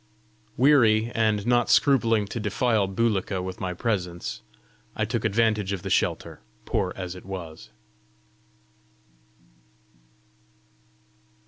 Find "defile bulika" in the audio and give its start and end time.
2.39-3.39